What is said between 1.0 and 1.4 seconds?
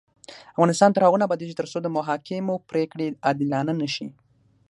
هغو نه